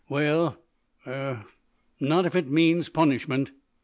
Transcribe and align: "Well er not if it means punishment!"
"Well 0.09 0.57
er 1.05 1.45
not 1.99 2.25
if 2.25 2.33
it 2.35 2.49
means 2.49 2.89
punishment!" 2.89 3.51